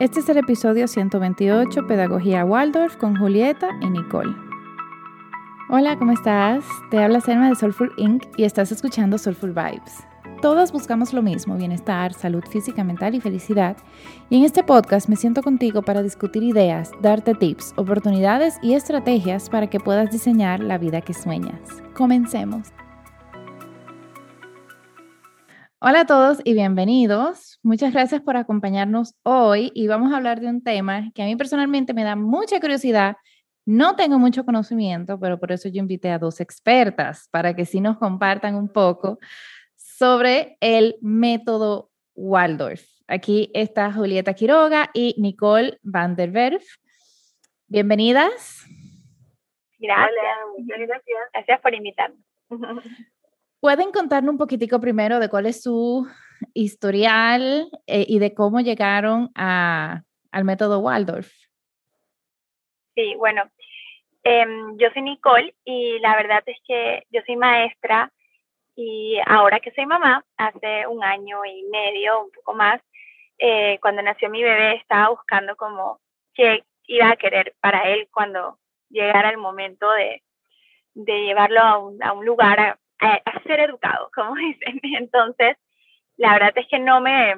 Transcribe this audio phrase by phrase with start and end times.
[0.00, 4.34] Este es el episodio 128, Pedagogía Waldorf, con Julieta y Nicole.
[5.68, 6.64] Hola, ¿cómo estás?
[6.90, 8.22] Te habla Selma de Soulful Inc.
[8.38, 10.02] y estás escuchando Soulful Vibes.
[10.40, 13.76] Todas buscamos lo mismo, bienestar, salud física, mental y felicidad.
[14.30, 19.50] Y en este podcast me siento contigo para discutir ideas, darte tips, oportunidades y estrategias
[19.50, 21.60] para que puedas diseñar la vida que sueñas.
[21.92, 22.68] Comencemos.
[25.82, 27.58] Hola a todos y bienvenidos.
[27.62, 31.36] Muchas gracias por acompañarnos hoy y vamos a hablar de un tema que a mí
[31.36, 33.16] personalmente me da mucha curiosidad.
[33.64, 37.80] No tengo mucho conocimiento, pero por eso yo invité a dos expertas para que sí
[37.80, 39.18] nos compartan un poco
[39.74, 42.84] sobre el método Waldorf.
[43.06, 46.64] Aquí está Julieta Quiroga y Nicole van der Werf.
[47.68, 48.66] Bienvenidas.
[49.78, 51.18] Gracias, muchas gracias.
[51.32, 52.18] Gracias por invitarme.
[53.60, 56.08] ¿Pueden contarnos un poquitico primero de cuál es su
[56.54, 60.00] historial eh, y de cómo llegaron a,
[60.32, 61.30] al método Waldorf?
[62.94, 63.42] Sí, bueno,
[64.22, 68.10] em, yo soy Nicole y la verdad es que yo soy maestra
[68.76, 72.80] y ahora que soy mamá, hace un año y medio, un poco más,
[73.38, 76.00] eh, cuando nació mi bebé estaba buscando como
[76.32, 78.58] qué iba a querer para él cuando
[78.88, 80.22] llegara el momento de,
[80.94, 84.80] de llevarlo a un, a un lugar a, ser educado, como dicen.
[84.82, 85.56] Entonces,
[86.16, 87.34] la verdad es que no me,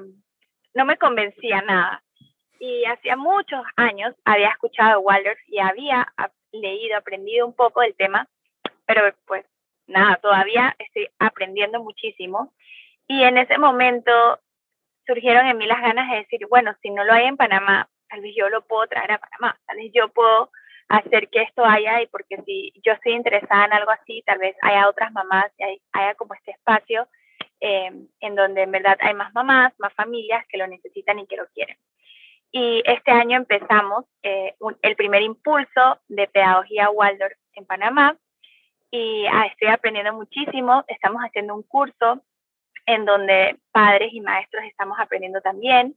[0.75, 2.03] no me convencía nada.
[2.59, 6.07] Y hacía muchos años había escuchado Waldorf y había
[6.53, 8.29] leído, aprendido un poco del tema,
[8.87, 9.45] pero pues
[9.89, 12.53] nada, todavía estoy aprendiendo muchísimo.
[13.09, 14.13] Y en ese momento
[15.07, 18.21] surgieron en mí las ganas de decir, bueno, si no lo hay en Panamá, tal
[18.21, 20.51] vez yo lo puedo traer a Panamá, tal vez yo puedo
[20.93, 24.55] hacer que esto haya y porque si yo estoy interesada en algo así, tal vez
[24.61, 27.09] haya otras mamás y haya como este espacio
[27.61, 31.37] em, en donde en verdad hay más mamás, más familias que lo necesitan y que
[31.37, 31.77] lo quieren.
[32.51, 38.15] Y este año empezamos eh, el primer impulso de pedagogía Waldorf en Panamá
[38.91, 40.85] y ah, estoy aprendiendo muchísimo.
[40.87, 42.23] Estamos haciendo un curso
[42.85, 45.97] en donde padres y maestros estamos aprendiendo también.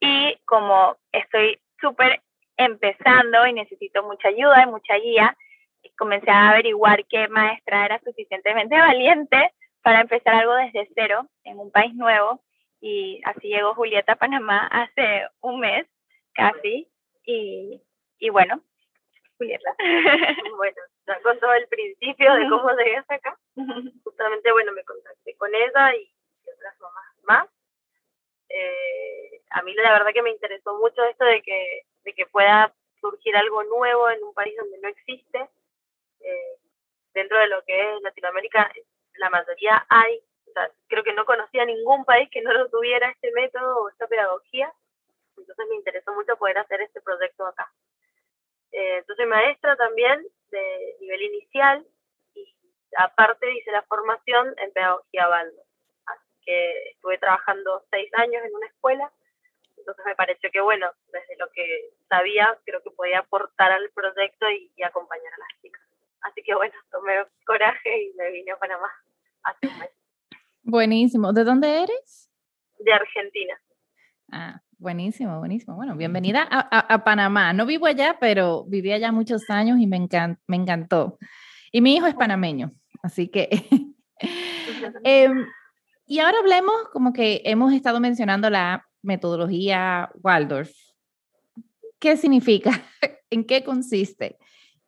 [0.00, 2.22] Y como estoy súper
[2.56, 5.36] empezando y necesito mucha ayuda y mucha guía,
[5.98, 9.52] comencé a averiguar qué maestra era suficientemente valiente
[9.82, 12.40] para empezar algo desde cero en un país nuevo.
[12.80, 15.86] Y así llegó Julieta a Panamá hace un mes
[16.34, 16.88] casi.
[17.24, 17.80] Y,
[18.18, 18.60] y bueno,
[19.38, 19.74] Julieta.
[20.56, 20.76] bueno,
[21.22, 23.38] con todo el principio de cómo llegué hasta acá.
[24.04, 26.12] Justamente, bueno, me contacté con ella y
[26.52, 27.48] otras mamás más.
[28.48, 32.74] Eh, a mí la verdad que me interesó mucho esto de que de que pueda
[33.00, 35.48] surgir algo nuevo en un país donde no existe.
[36.20, 36.56] Eh,
[37.14, 38.72] dentro de lo que es Latinoamérica,
[39.14, 40.52] la mayoría hay, o
[40.88, 44.72] creo que no conocía ningún país que no lo tuviera este método o esta pedagogía,
[45.36, 47.70] entonces me interesó mucho poder hacer este proyecto acá.
[48.70, 51.86] Eh, entonces maestra también de nivel inicial
[52.34, 52.54] y
[52.96, 55.62] aparte hice la formación en pedagogía Baldo.
[56.06, 59.12] Así que estuve trabajando seis años en una escuela
[59.82, 64.46] entonces me pareció que, bueno, desde lo que sabía, creo que podía aportar al proyecto
[64.50, 65.82] y, acompañar a las chicas.
[66.22, 68.88] Así que, bueno, tomé coraje y me vine a Panamá
[69.42, 69.90] hace un mes.
[70.62, 71.32] Buenísimo.
[71.32, 72.30] ¿De dónde eres?
[72.78, 73.60] De Argentina.
[74.30, 75.74] Ah, buenísimo, buenísimo.
[75.74, 77.52] Bueno, bienvenida a, a, Panamá.
[77.52, 81.18] No vivo allá, pero viví allá muchos años y me, encant, me encantó.
[81.72, 82.70] Y mi hijo es panameño,
[83.02, 83.48] así que...
[85.04, 85.28] eh,
[86.06, 90.70] y ahora hablemos, como que hemos estado mencionando la metodología Waldorf.
[91.98, 92.70] ¿Qué significa?
[93.30, 94.38] ¿En qué consiste?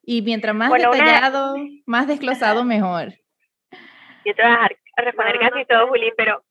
[0.03, 3.15] Y mientras más detallado, más desglosado, mejor.
[4.25, 6.45] Yo te voy a responder casi todo, Juli, pero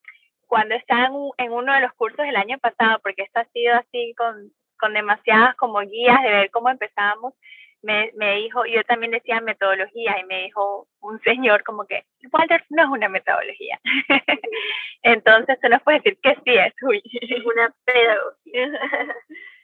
[0.47, 4.13] cuando estaba en, uno de los cursos el año pasado, porque esto ha sido así
[4.18, 7.34] con, con demasiadas como guías de ver cómo empezábamos,
[7.84, 12.64] me, me dijo, yo también decía metodología y me dijo un señor como que Walter
[12.70, 13.80] no es una metodología.
[15.04, 16.74] Entonces se nos puede decir que sí es,
[17.30, 18.80] es una pedagogía.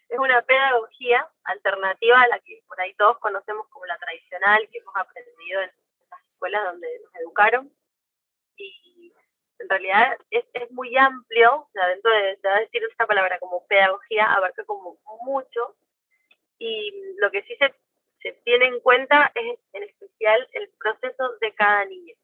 [0.10, 4.80] es una pedagogía alternativa a la que por ahí todos conocemos como la tradicional que
[4.80, 5.72] hemos aprendido en
[6.12, 7.72] las escuelas donde nos educaron.
[8.58, 9.14] Y
[9.60, 13.66] en realidad es, es muy amplio, o sea, dentro de, de decir esta palabra como
[13.68, 15.76] pedagogía, abarca como mucho.
[16.58, 17.74] Y lo que sí se
[18.22, 22.16] se tiene en cuenta es en especial el proceso de cada niño.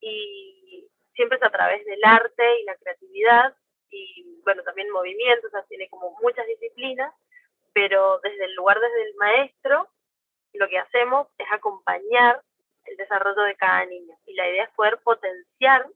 [0.00, 3.54] Y siempre es a través del arte y la creatividad
[3.90, 7.14] y, bueno, también movimientos, o sea, tiene como muchas disciplinas,
[7.72, 9.88] pero desde el lugar, desde el maestro,
[10.52, 12.42] lo que hacemos es acompañar
[12.84, 14.16] el desarrollo de cada niño.
[14.26, 15.86] Y la idea es poder potenciar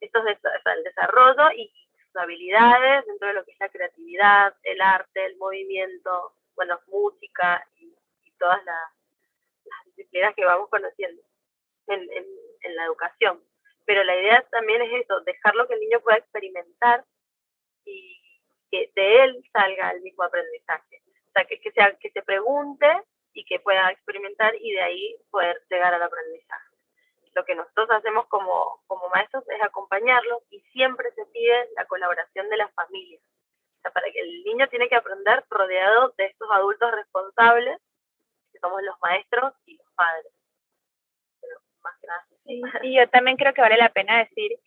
[0.00, 1.72] estos el desarrollo y
[2.04, 7.66] sus habilidades dentro de lo que es la creatividad, el arte, el movimiento, bueno, música
[8.38, 8.90] todas las,
[9.86, 11.22] disciplinas que vamos conociendo
[11.86, 12.02] en,
[12.64, 13.42] en la educación.
[13.86, 17.04] Pero la idea también es eso, dejarlo que el niño pueda experimentar
[17.84, 18.18] y
[18.70, 21.02] que de él salga el mismo aprendizaje.
[21.28, 22.86] O sea, que, que, sea, que se pregunte
[23.32, 26.74] y que pueda experimentar y de ahí poder llegar al aprendizaje.
[27.34, 32.48] Lo que nosotros hacemos como, como maestros es acompañarlos y siempre se pide la colaboración
[32.48, 33.22] de las familias.
[33.78, 37.78] O sea, para que el niño tiene que aprender rodeado de estos adultos responsables,
[38.64, 40.32] somos los maestros y los padres.
[41.40, 42.80] Pero más que nada.
[42.82, 44.58] y yo también creo que vale la pena decir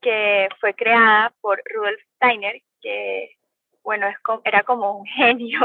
[0.00, 3.36] que fue creada por Rudolf Steiner, que
[3.82, 5.60] bueno, es era como un genio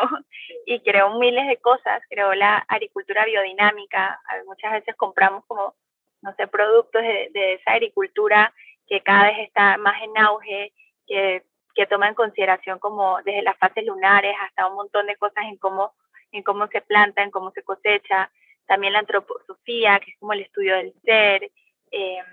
[0.65, 5.75] y creó miles de cosas, creó la agricultura biodinámica, muchas veces compramos como,
[6.21, 8.53] no sé, productos de, esa agricultura
[8.87, 10.73] que cada vez está más en auge,
[11.07, 15.45] que, que toma en consideración como desde las fases lunares hasta un montón de cosas
[15.45, 15.93] en cómo,
[16.31, 18.31] en cómo se planta, en cómo se cosecha,
[18.65, 21.51] también la antroposofía, que es como el estudio del ser,
[21.91, 22.23] eh,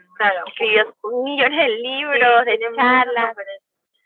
[0.47, 3.37] escribió millones de libros, de charlas.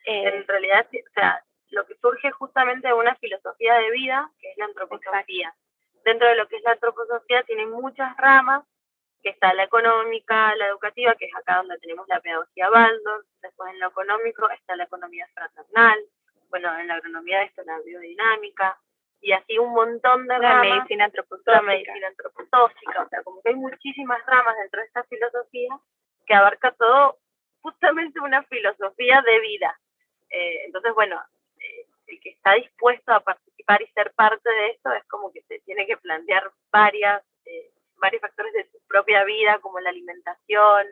[0.04, 4.50] Eh, en realidad, o sea, lo que surge justamente de una filosofía de vida, que
[4.50, 5.54] es la antroposofía.
[6.04, 8.64] Dentro de lo que es la antroposofía tiene muchas ramas,
[9.22, 13.72] que está la económica, la educativa, que es acá donde tenemos la pedagogía Baldor, después
[13.72, 15.98] en lo económico está la economía fraternal,
[16.50, 18.78] bueno, en la agronomía está la biodinámica,
[19.22, 20.66] y así un montón de ramas.
[20.66, 21.52] La medicina antroposófica.
[21.52, 25.78] La medicina antroposófica, o sea, como que hay muchísimas ramas dentro de esta filosofía
[26.26, 27.18] que abarca todo
[27.60, 29.80] justamente una filosofía de vida.
[30.28, 31.22] Eh, entonces, bueno,
[32.12, 35.60] el que está dispuesto a participar y ser parte de esto es como que se
[35.60, 40.86] tiene que plantear varias, eh, varios factores de su propia vida, como la alimentación,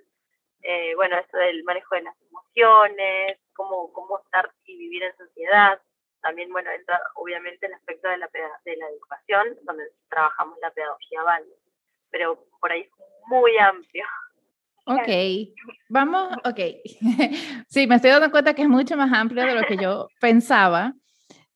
[0.63, 5.81] eh, bueno, esto del manejo de las emociones, cómo, cómo estar y vivir en sociedad.
[6.23, 8.29] También, bueno, entra obviamente el aspecto de la,
[8.65, 11.57] de la educación, donde trabajamos la pedagogía válida.
[12.11, 12.91] Pero por ahí es
[13.29, 14.05] muy amplio.
[14.87, 15.09] Ok,
[15.89, 16.59] vamos, ok.
[17.69, 20.95] sí, me estoy dando cuenta que es mucho más amplio de lo que yo pensaba,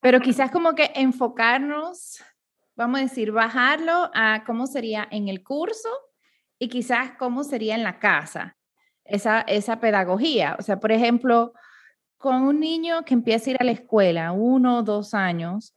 [0.01, 2.23] pero quizás como que enfocarnos,
[2.77, 5.89] vamos a decir, bajarlo a cómo sería en el curso
[6.59, 8.57] y quizás cómo sería en la casa,
[9.05, 10.57] esa, esa pedagogía.
[10.59, 11.55] O sea, por ejemplo,
[12.25, 15.75] con un niño que empieza a ir a la escuela, uno o dos años,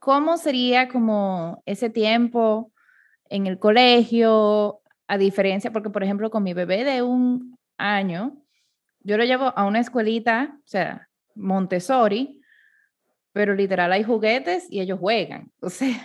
[0.00, 2.72] ¿cómo sería como ese tiempo
[3.30, 8.44] en el colegio, a diferencia, porque por ejemplo con mi bebé de un año,
[9.04, 12.40] yo lo llevo a una escuelita, o sea, Montessori,
[13.30, 15.52] pero literal hay juguetes y ellos juegan.
[15.60, 15.96] O sea,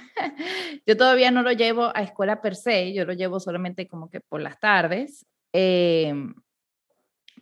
[0.86, 4.20] yo todavía no lo llevo a escuela per se, yo lo llevo solamente como que
[4.20, 6.36] por las tardes, em,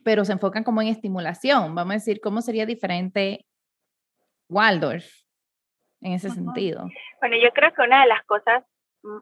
[0.07, 1.75] pero se enfocan como en estimulación.
[1.75, 3.45] Vamos a decir, ¿cómo sería diferente
[4.47, 5.05] Waldorf
[5.99, 6.87] en ese sentido?
[7.19, 8.63] Bueno, yo creo que una de las cosas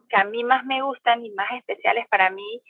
[0.07, 2.61] que a mí más me gustan y más especiales para mí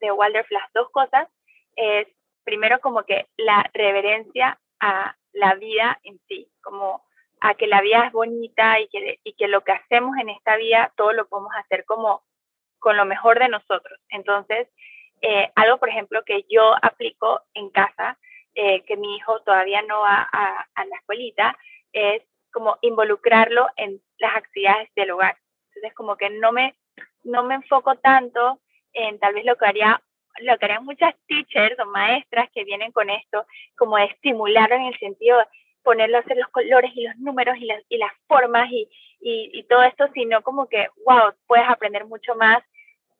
[0.00, 1.26] de Waldorf, las dos cosas,
[1.74, 2.06] es
[2.44, 7.02] primero como que la reverencia a la vida en sí, como
[7.40, 10.56] a que la vida es bonita y que, y que lo que hacemos en esta
[10.56, 12.22] vida, todo lo podemos hacer como
[12.78, 13.98] con lo mejor de nosotros.
[14.10, 14.68] Entonces,
[15.20, 18.18] eh, algo, por ejemplo, que yo aplico en casa,
[18.54, 21.56] eh, que mi hijo todavía no va a, a la escuelita,
[21.92, 22.22] es
[22.52, 25.36] como involucrarlo en las actividades del hogar.
[25.68, 26.74] Entonces, como que no me,
[27.22, 28.60] no me enfoco tanto
[28.92, 30.02] en tal vez lo que haría
[30.38, 33.44] lo que harían muchas teachers o maestras que vienen con esto,
[33.76, 35.44] como de estimular en el sentido de
[35.82, 38.88] ponerlo a hacer los colores y los números y las, y las formas y,
[39.20, 42.62] y, todo esto, sino como que, wow, puedes aprender mucho más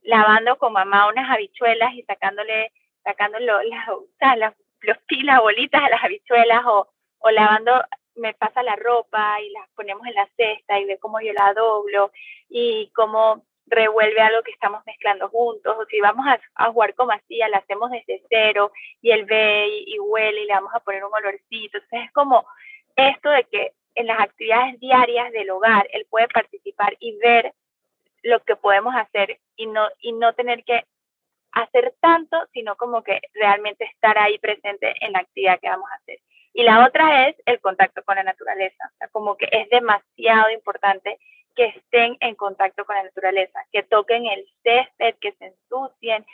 [0.02, 2.72] lavando con mamá unas habichuelas y sacándole,
[3.04, 6.88] sacándole las, las, los pilas, bolitas a las habichuelas o,
[7.18, 7.72] o lavando
[8.16, 11.54] me pasa la ropa y la ponemos en la cesta y ve cómo yo la
[11.54, 12.12] doblo
[12.48, 17.48] y cómo revuelve algo que estamos mezclando juntos, o si vamos a, jugar con masilla,
[17.48, 21.14] la hacemos desde cero y él ve y, huele y le vamos a poner un
[21.14, 21.78] olorcito.
[21.78, 22.44] Entonces es como
[22.96, 27.54] esto de que en las actividades diarias del hogar él puede participar y ver
[28.22, 30.84] lo que podemos hacer y no, y no tener que
[31.52, 35.96] hacer tanto, sino como que realmente estar ahí presente en la actividad que vamos a
[35.96, 36.18] hacer.
[36.52, 41.18] Y la otra es el contacto con la naturaleza, como que es demasiado importante
[41.54, 46.24] que estén en contacto con la naturaleza, que toquen el césped, que se ensucien,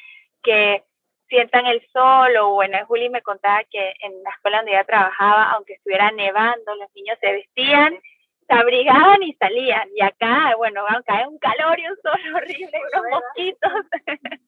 [0.42, 0.84] que
[1.28, 5.50] sientan el sol, o bueno, Juli me contaba que en la escuela donde ella trabajaba,
[5.52, 7.98] aunque estuviera nevando, los niños se vestían,
[8.46, 13.10] se abrigaban y salían, y acá, bueno, cae un calor y un sol horrible, unos
[13.10, 13.72] mosquitos,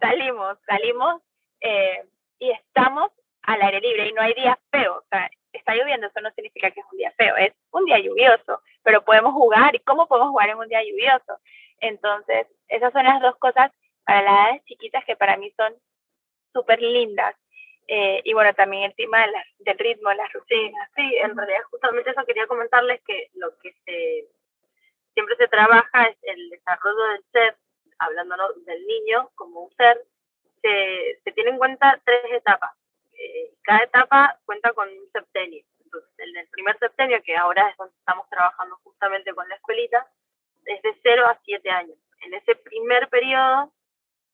[0.00, 1.22] salimos, salimos
[1.60, 2.04] eh,
[2.38, 3.10] y estamos
[3.42, 4.98] al aire libre y no hay días feos.
[4.98, 7.98] O sea, está lloviendo, eso no significa que es un día feo, es un día
[7.98, 9.74] lluvioso, pero podemos jugar.
[9.74, 11.38] ¿Y cómo podemos jugar en un día lluvioso?
[11.80, 13.70] Entonces, esas son las dos cosas
[14.04, 15.74] para las edades chiquitas que para mí son
[16.52, 17.34] súper lindas.
[17.86, 19.26] Eh, y bueno, también el tema
[19.58, 20.90] del ritmo, las rutinas.
[20.96, 24.28] Sí, en realidad justamente eso quería comentarles que lo que se
[25.14, 27.56] siempre se trabaja es el desarrollo del ser,
[27.98, 28.36] hablando
[28.66, 30.02] del niño como un ser,
[30.60, 32.72] se, se tiene en cuenta tres etapas.
[33.12, 35.64] Eh, cada etapa cuenta con un septenio.
[35.84, 40.06] Entonces, en el primer septenio, que ahora es donde estamos trabajando justamente con la escuelita,
[40.66, 41.96] es de 0 a 7 años.
[42.22, 43.72] En ese primer periodo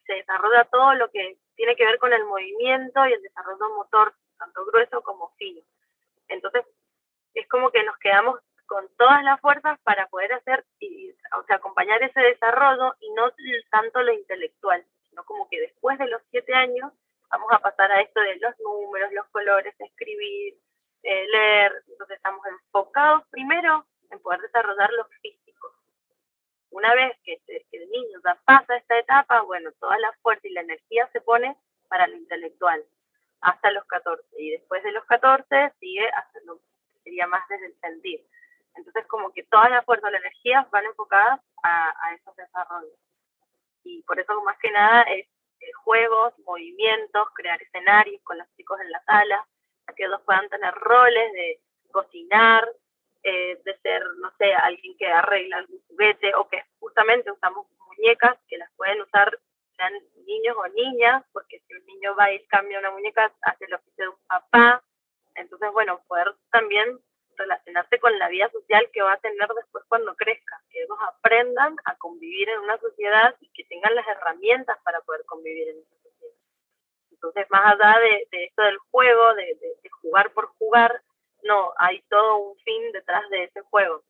[0.06, 4.14] se desarrolla todo lo que tiene que ver con el movimiento y el desarrollo motor,
[4.38, 5.60] tanto grueso como fino.
[6.28, 6.64] Entonces,
[7.34, 11.56] es como que nos quedamos con todas las fuerzas para poder hacer, y, o sea,
[11.56, 13.30] acompañar ese desarrollo y no
[13.70, 16.94] tanto lo intelectual, sino como que después de los siete años
[17.30, 20.54] vamos a pasar a esto de los números, los colores, escribir,
[21.02, 25.49] eh, leer, entonces estamos enfocados primero en poder desarrollar lo físico.
[26.70, 27.40] Una vez que,
[27.72, 31.56] el niño ya pasa esta etapa, bueno, toda la fuerza y la energía se pone
[31.88, 32.84] para lo intelectual,
[33.40, 34.22] hasta los 14.
[34.38, 38.24] Y después de los 14 sigue hasta lo que sería más desde el sentir.
[38.76, 42.98] Entonces, como que toda la fuerza la energía van enfocadas a, a esos desarrollos.
[43.82, 45.26] Y por eso, más que nada, es
[45.60, 49.46] eh, juegos, movimientos, crear escenarios con los chicos en la sala,
[49.84, 51.60] para que ellos puedan tener roles de
[51.90, 52.66] cocinar,
[53.22, 58.38] eh, de ser, no sé, alguien que arregla algún juguete o que justamente usamos muñecas
[58.48, 59.38] que las pueden usar
[59.76, 59.92] sean
[60.26, 63.90] niños o niñas, porque si un niño va y cambia una muñeca, hace lo que
[64.02, 64.82] de un papá.
[65.34, 66.98] Entonces, bueno, poder también
[67.36, 71.76] relacionarse con la vida social que va a tener después cuando crezca, que ellos aprendan
[71.84, 75.96] a convivir en una sociedad y que tengan las herramientas para poder convivir en esa
[76.02, 76.34] sociedad.
[77.10, 79.56] Entonces, más allá de, esto del juego, de,
[80.02, 81.02] jugar por jugar,
[81.42, 82.58] no, hay todo un
[83.10, 84.02] detrás de ese juego.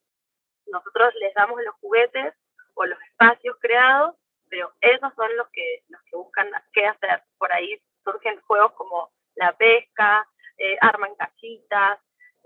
[0.67, 2.35] Nosotros les damos los juguetes
[2.75, 4.15] o los espacios creados,
[4.49, 7.23] pero esos son los que, los que buscan qué hacer.
[7.39, 10.27] Por ahí surgen juegos como la pesca,
[10.59, 11.99] eh, arman cachitas,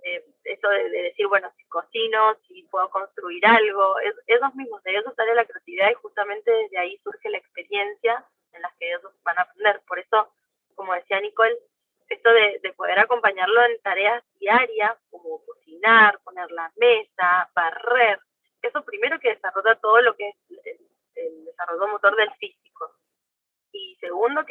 [0.04, 4.92] eh, eso de, decir, bueno, si cocino, si puedo construir algo, es, esos mismos, de
[4.92, 9.02] ellos sale la creatividad y justamente desde ahí surge la experiencia en las que ellos
[9.24, 9.80] van a aprender.
[9.88, 10.32] Por eso,
[10.74, 11.58] como decía Nicole,
[12.08, 18.20] esto de, poder acompañarlo en tareas diarias, como cocinar, poner la mesa, barrer,
[18.62, 20.36] eso primero que desarrolla todo lo que es
[21.16, 22.90] el, desarrollo motor del físico.
[23.72, 24.44] Y segundo,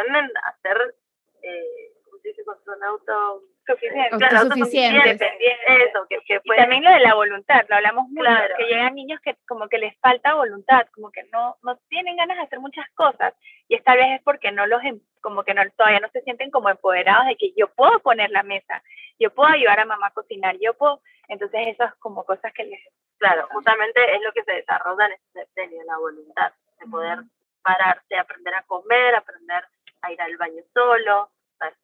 [0.00, 0.94] a hacer,
[1.42, 2.42] eh, ¿cómo se dice?
[2.44, 5.20] Con auto Autosuficientes.
[5.20, 9.20] Eso, que, que y también lo de la voluntad, lo hablamos mucho, que llegan niños
[9.22, 12.86] que como que les falta voluntad, como que no, no tienen ganas de hacer muchas
[12.94, 13.34] cosas
[13.68, 16.50] y esta vez es porque no los, em, como que no, todavía no se sienten
[16.50, 18.82] como empoderados de que yo puedo poner la mesa,
[19.18, 22.64] yo puedo ayudar a mamá a cocinar, yo puedo, entonces eso es como cosas que
[22.64, 22.80] les...
[23.18, 27.18] Claro, justamente es lo que se desarrolla en este septenio, la voluntad, de poder
[27.62, 29.62] pararse, aprender a comer, aprender
[30.02, 31.30] a ir al baño solo,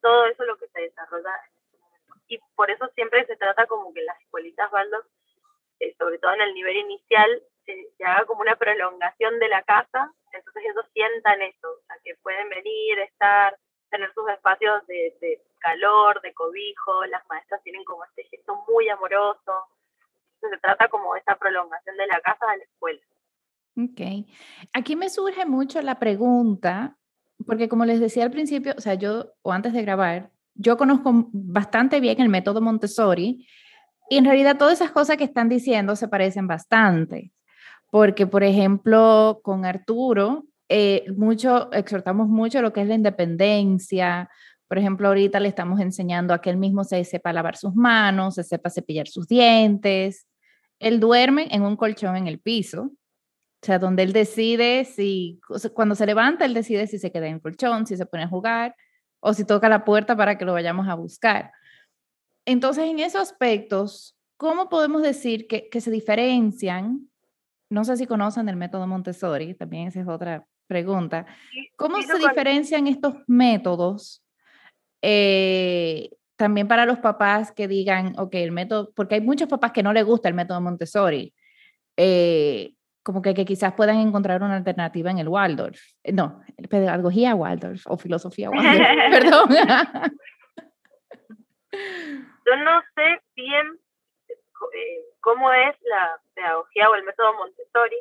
[0.01, 1.31] todo eso es lo que se desarrolla
[2.29, 5.05] y por eso siempre se trata como que las escuelitas Baldos,
[5.81, 10.13] eh, sobre todo en el nivel inicial, se haga como una prolongación de la casa,
[10.33, 13.57] entonces ellos sientan eso, o sea, que pueden venir, estar,
[13.91, 18.89] tener sus espacios de, de calor, de cobijo, las maestras tienen como este gesto muy
[18.89, 19.69] amoroso,
[20.35, 23.01] entonces se trata como de esa prolongación de la casa a la escuela.
[23.77, 24.27] Ok.
[24.73, 26.97] Aquí me surge mucho la pregunta,
[27.45, 31.29] porque como les decía al principio, o sea, yo, o antes de grabar, yo conozco
[31.33, 33.47] bastante bien el método Montessori
[34.09, 37.33] y en realidad todas esas cosas que están diciendo se parecen bastante,
[37.91, 44.29] porque por ejemplo con Arturo, eh, mucho, exhortamos mucho lo que es la independencia.
[44.69, 48.35] Por ejemplo, ahorita le estamos enseñando a que él mismo se sepa lavar sus manos,
[48.35, 50.27] se sepa cepillar sus dientes.
[50.81, 52.91] Él duerme en un colchón en el piso,
[53.67, 55.41] o sea, donde él decide si,
[55.75, 58.29] cuando se levanta, él decide si se queda en el colchón, si se pone a
[58.29, 58.77] jugar
[59.19, 61.51] o si toca la puerta para que lo vayamos a buscar.
[62.45, 67.11] Entonces, en esos aspectos, ¿cómo podemos decir que, se diferencian?
[67.69, 71.27] No sé si conocen el método Montessori, también esa es otra pregunta.
[71.75, 74.23] ¿Cómo se diferencian estos métodos?
[75.03, 79.83] Eh, también para los papás que digan, ok, el método, porque hay muchos papás que
[79.83, 81.35] no les gusta el método Montessori.
[81.97, 82.76] Eh,
[83.07, 85.81] como que, que, quizás puedan encontrar una alternativa en el Waldorf.
[86.03, 89.49] Eh, no, pedagogía Waldorf o filosofía Waldorf, perdón.
[91.71, 93.79] Yo no sé bien
[94.19, 97.97] eh, cómo es la pedagogía o el método Montessori.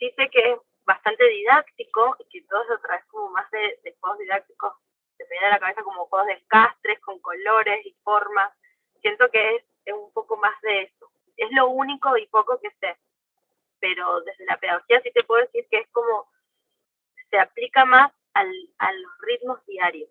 [0.00, 4.18] Sí sé que es bastante didáctico y que todo se trae como más de, juegos
[4.18, 4.72] didácticos,
[5.16, 8.50] de me viene a la cabeza como juegos de castres con colores y formas.
[9.00, 11.08] Siento que es, es un poco más de eso.
[11.36, 12.98] Es lo único y poco que sé.
[13.80, 16.28] Pero desde la pedagogía sí te puedo decir que es como
[17.30, 20.10] se aplica más al, a los ritmos diarios.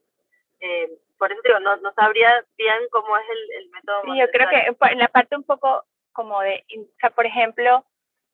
[0.61, 4.01] Eh, por eso digo, no, no sabría bien cómo es el, el método.
[4.03, 5.83] Sí, yo creo que en la parte un poco
[6.13, 7.85] como de, o sea, por ejemplo,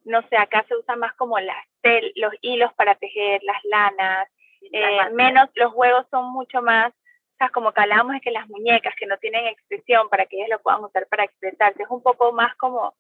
[0.06, 4.28] no sé, acá se usa más como las tel, los hilos para tejer, las lanas,
[4.72, 8.48] eh, menos, los juegos son mucho más, o sea, como que hablábamos de que las
[8.48, 12.02] muñecas que no tienen expresión para que ellas lo puedan usar para expresarse, es un
[12.02, 12.96] poco más como,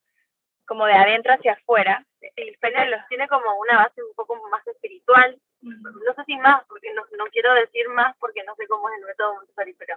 [0.65, 2.05] como de adentro hacia afuera.
[2.35, 6.93] El tiene, tiene como una base un poco más espiritual, no sé si más, porque
[6.93, 9.95] no, no quiero decir más porque no sé cómo es el método Montessori, pero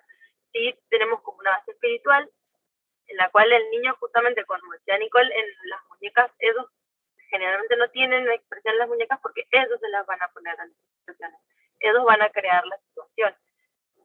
[0.52, 2.28] sí tenemos como una base espiritual
[3.08, 6.66] en la cual el niño justamente, como decía Nicole, en las muñecas, ellos
[7.30, 10.68] generalmente no tienen expresión en las muñecas porque ellos se las van a poner en
[10.68, 11.40] las expresiones,
[11.80, 13.34] ellos van a crear la situación.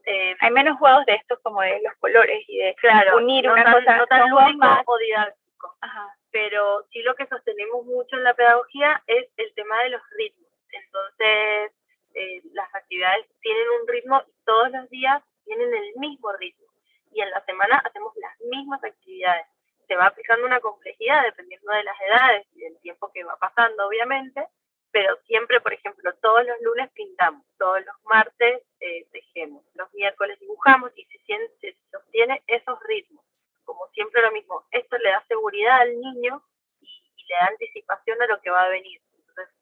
[0.06, 3.54] Eh, hay menos juegos de estos como de los colores y de claro, unir no
[3.54, 5.78] una tan, cosa no tan más, o didáctico.
[6.34, 10.50] Pero sí lo que sostenemos mucho en la pedagogía es el tema de los ritmos.
[10.72, 11.72] Entonces,
[12.16, 16.66] eh, las actividades tienen un ritmo y todos los días tienen el mismo ritmo.
[17.12, 19.46] Y en la semana hacemos las mismas actividades.
[19.88, 23.88] Se va aplicando una complejidad dependiendo de las edades y del tiempo que va pasando,
[23.88, 24.48] obviamente,
[24.92, 30.40] pero siempre, por ejemplo, todos los lunes pintamos, todos los martes eh, tejemos, los miércoles
[30.40, 31.20] dibujamos y se,
[31.62, 33.24] se sostiene esos ritmos.
[33.66, 36.44] Como siempre lo mismo, esto le da seguridad al niño
[36.82, 39.02] y, y, le da anticipación a lo que va a venir.
[39.18, 39.54] Entonces,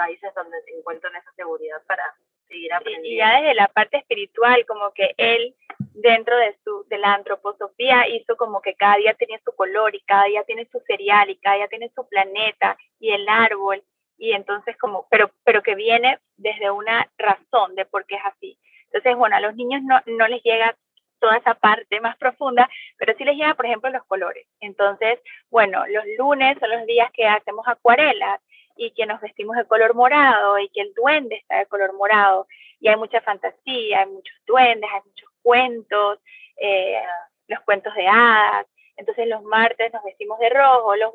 [0.00, 2.04] ahí es donde encuentran esa seguridad para
[2.48, 3.08] seguir aprendiendo.
[3.08, 5.54] Y ya desde la parte espiritual, como que él
[5.94, 10.00] dentro de su de la antroposofía hizo como que cada día tenía su color y
[10.02, 13.82] cada día tiene su cereal y cada día tiene su planeta y el árbol
[14.22, 18.58] y entonces como, pero, pero que viene desde una razón de por qué es así.
[18.84, 20.76] Entonces, bueno, a los niños no, no les llega
[21.22, 24.44] toda esa parte más profunda, pero sí les llega, por ejemplo, los colores.
[24.60, 28.40] Entonces, bueno, los lunes son los días que hacemos acuarelas
[28.76, 32.48] y que nos vestimos de color morado y que el duende está de color morado
[32.80, 36.18] y hay mucha fantasía, hay muchos duendes, hay muchos cuentos,
[36.56, 37.00] eh,
[37.46, 38.66] los cuentos de hadas,
[39.02, 41.12] entonces los martes nos vestimos de rojo, los,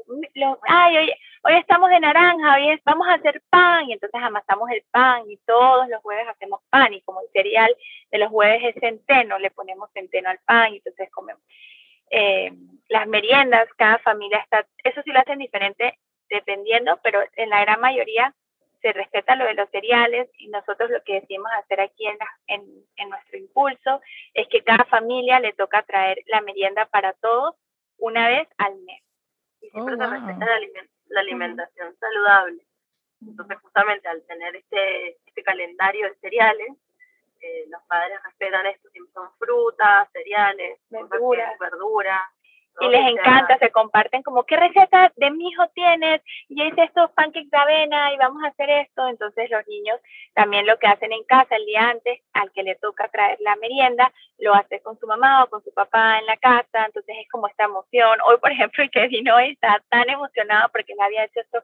[0.68, 4.84] ay, hoy, hoy estamos de naranja, hoy vamos a hacer pan, y entonces amasamos el
[4.92, 7.74] pan, y todos los jueves hacemos pan, y como el cereal
[8.12, 11.42] de los jueves es centeno, le ponemos centeno al pan, y entonces comemos.
[12.10, 12.52] Eh,
[12.90, 15.98] las meriendas, cada familia está, eso sí lo hacen diferente
[16.30, 18.34] dependiendo, pero en la gran mayoría
[18.82, 22.64] se respeta lo de los cereales y nosotros lo que decimos hacer aquí en, en,
[22.98, 24.02] en, nuestro impulso
[24.34, 27.56] es que cada familia le toca traer la merienda para todos
[27.98, 29.04] una vez al mes.
[29.62, 32.64] Y siempre oh, se respeta la, aliment la alimentación saludable.
[33.22, 36.68] Entonces, justamente al tener este, este calendario de cereales,
[37.40, 42.22] eh, los padres respetan esto, siempre son frutas, cereales, verduras, verduras
[42.80, 46.22] y les encanta, se comparten como, ¿qué receta de mi hijo tienes?
[46.48, 49.08] Y hice estos pancakes de avena y vamos a hacer esto.
[49.08, 50.00] Entonces los niños
[50.36, 53.56] también lo que hacen en casa el día antes, al que le toca traer la
[53.56, 56.86] merienda, lo hace con su mamá o con su papá en la casa.
[56.86, 58.20] Entonces es como esta emoción.
[58.28, 61.64] Hoy, por ejemplo, el que vino hoy está tan emocionado porque le había hecho estos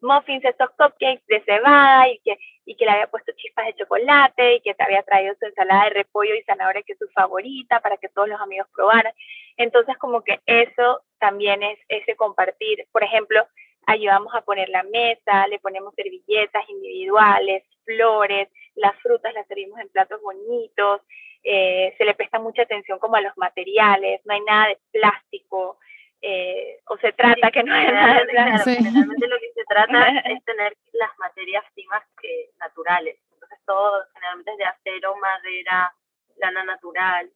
[0.00, 4.56] muffins, estos cupcakes de cebada y que, y que le había puesto chispas de chocolate
[4.56, 7.80] y que te había traído su ensalada de repollo y zanahoria que es su favorita
[7.80, 9.12] para que todos los amigos probaran.
[9.56, 12.86] Entonces como que eso también es ese compartir.
[12.92, 13.46] Por ejemplo,
[13.86, 19.88] ayudamos a poner la mesa, le ponemos servilletas individuales, flores, las frutas las servimos en
[19.90, 21.02] platos bonitos,
[21.42, 25.78] eh, se le presta mucha atención como a los materiales, no hay nada de plástico,
[26.22, 28.58] eh, o se trata que no es nada.
[28.64, 33.18] Generalmente lo que se trata es tener las materias primas que, naturales.
[33.30, 35.94] Entonces todo generalmente es de acero, madera,
[36.36, 37.30] lana natural.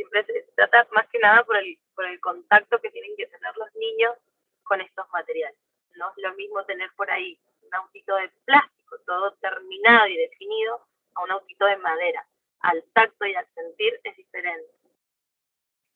[0.00, 3.54] Siempre se, trata más que nada por el, por el contacto que tienen que tener
[3.54, 4.14] los niños
[4.62, 5.58] con estos materiales.
[5.96, 10.80] No es lo mismo tener por ahí un autito de plástico, todo terminado y definido,
[11.16, 12.26] a un autito de madera.
[12.60, 14.72] Al tacto y al sentir es diferente.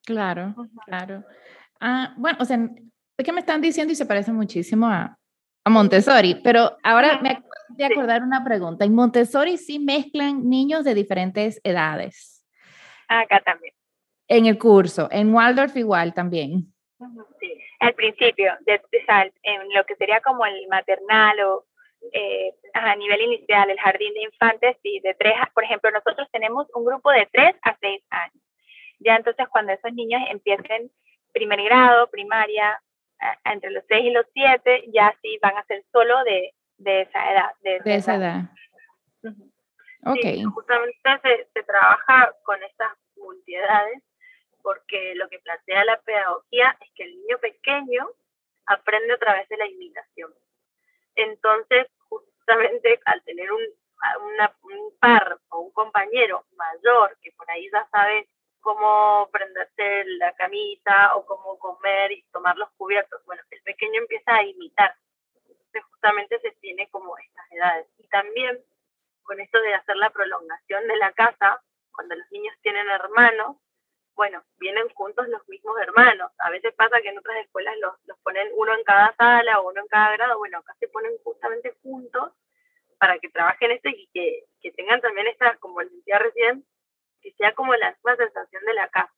[0.05, 1.25] Claro, claro.
[1.81, 2.59] Ah, bueno, o sea,
[3.17, 5.19] es que me están diciendo y se parece muchísimo a,
[5.65, 8.85] a Montessori, pero ahora me acabo de acordar una pregunta.
[8.85, 12.45] En Montessori sí mezclan niños de diferentes edades.
[13.09, 13.73] Acá también.
[14.29, 16.73] En el curso, en Waldorf igual también.
[17.41, 18.81] Sí, al principio, de,
[19.43, 21.67] en lo que sería como el maternal o
[22.13, 26.67] eh, a nivel inicial, el jardín de infantes, sí, de tres, por ejemplo, nosotros tenemos
[26.75, 28.43] un grupo de tres a seis años.
[29.01, 30.91] Ya entonces cuando esos niños empiecen
[31.33, 32.81] primer grado, primaria,
[33.45, 37.33] entre los 6 y los 7, ya sí van a ser solo de, de esa
[37.33, 37.51] edad.
[37.63, 38.43] De, esa edad.
[40.07, 40.43] Okay.
[40.43, 44.03] justamente se, se trabaja con estas multiedades
[44.65, 48.09] porque lo que plantea la pedagogía es que el niño pequeño
[48.65, 50.35] aprende a través de la imitación.
[51.17, 53.61] Entonces, justamente al tener un,
[54.99, 58.27] par o un compañero mayor que por ahí ya sabe
[58.61, 64.35] cómo prenderse la camisa o cómo comer y tomar los cubiertos, bueno, el pequeño empieza
[64.35, 64.97] a imitar.
[65.47, 67.87] Entonces, justamente se tiene como estas edades.
[67.99, 68.65] Y también
[69.25, 73.59] con esto de hacer la prolongación de la casa, cuando los niños tienen hermanos,
[74.15, 76.31] bueno, vienen juntos los mismos hermanos.
[76.39, 79.71] A veces pasa que en otras escuelas los, los ponen uno en cada sala o
[79.71, 80.39] uno en cada grado.
[80.39, 82.33] Bueno, acá se ponen justamente juntos
[82.99, 86.65] para que trabajen esto y que, que tengan también esta, como les decía recién,
[87.21, 89.13] que sea como la misma sensación de la casa.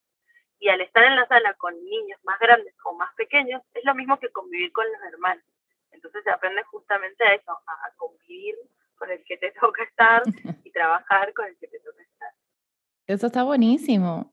[0.58, 3.94] Y al estar en la sala con niños más grandes o más pequeños, es lo
[3.94, 5.44] mismo que convivir con los hermanos.
[5.90, 8.54] Entonces se aprende justamente a eso, a, convivir
[8.96, 10.22] con el que te toca estar
[10.64, 12.32] y trabajar con el que te toca estar.
[13.06, 14.32] Eso está buenísimo.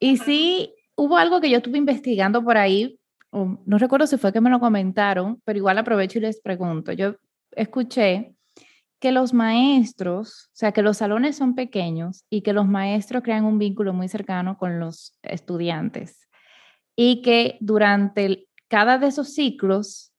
[0.00, 2.98] Y sí, hubo algo que yo estuve investigando por ahí,
[3.32, 6.92] no recuerdo si fue que me lo comentaron, pero igual aprovecho y les pregunto.
[6.92, 7.14] Yo
[7.52, 8.34] escuché
[8.98, 13.44] que los maestros, o sea, que los salones son pequeños y que los maestros crean
[13.44, 16.28] un vínculo muy cercano con los estudiantes
[16.96, 20.12] y que durante cada de esos ciclos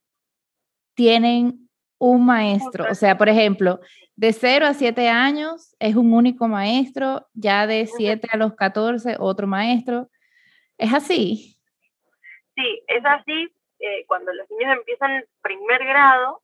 [0.94, 1.61] tienen
[2.02, 3.78] un maestro, o sea, por ejemplo,
[4.16, 9.18] de 0 a 7 años es un único maestro, ya de 7 a los 14
[9.20, 10.10] otro maestro.
[10.78, 11.56] ¿Es así?
[12.56, 13.54] Sí, es así.
[13.78, 16.42] Eh, cuando los niños empiezan primer grado,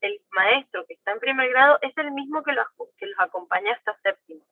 [0.00, 3.72] el maestro que está en primer grado es el mismo que los, que los acompaña
[3.74, 4.44] hasta séptimo.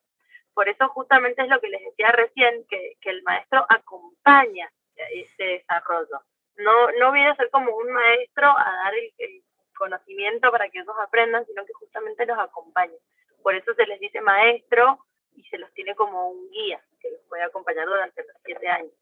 [0.53, 5.43] Por eso justamente es lo que les decía recién, que, que el maestro acompaña ese
[5.43, 6.21] desarrollo.
[6.55, 9.43] No, no viene a ser como un maestro a dar el, el
[9.79, 12.93] conocimiento para que ellos aprendan, sino que justamente los acompaña.
[13.41, 14.99] Por eso se les dice maestro
[15.35, 18.93] y se los tiene como un guía que los puede acompañar durante los siete años.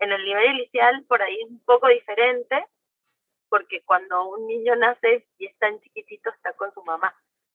[0.00, 2.64] En el nivel inicial, por ahí es un poco diferente,
[3.48, 7.14] porque cuando un niño nace y es tan chiquitito, está con su mamá.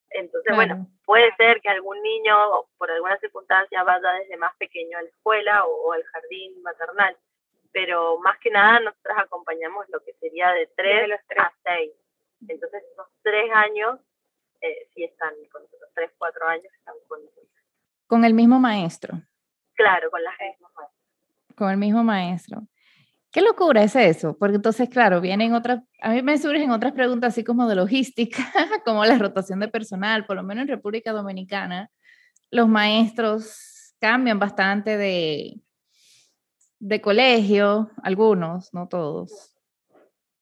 [0.10, 2.36] Entonces, bueno, puede ser que algún niño,
[2.78, 7.18] por alguna circunstancia, vaya desde más pequeño a la escuela o, al jardín maternal,
[7.72, 11.92] pero más que nada nosotros acompañamos lo que sería de tres a seis.
[12.42, 14.00] Entonces, esos tres años
[14.62, 17.48] eh, sí están con nosotros, tres, cuatro años están con nosotros.
[18.08, 19.22] ¿Con el mismo maestro?
[19.74, 21.56] Claro, con las mismas maestras.
[21.56, 22.68] Con el mismo maestro.
[23.32, 24.38] ¿Qué locura es eso?
[24.38, 28.38] Porque entonces, claro, vienen otras, a mí me surgen otras preguntas así como de logística,
[28.86, 31.92] como la rotación de personal, por lo menos en República Dominicana,
[32.50, 35.62] los maestros cambian bastante de,
[36.80, 39.57] de colegio, algunos, no todos.